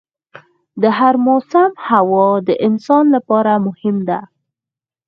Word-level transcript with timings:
د 0.81 0.83
هر 0.99 1.13
موسم 1.27 1.69
هوا 1.89 2.27
د 2.47 2.49
انسان 2.67 3.05
لپاره 3.15 3.51
مهم 3.67 3.97
ده. 4.09 4.19